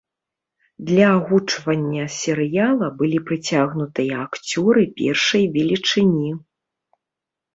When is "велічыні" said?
5.59-6.31